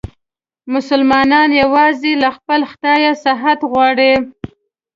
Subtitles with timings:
[0.73, 4.13] مسلمانان یووازې له خپل خدایه صحت غواړي.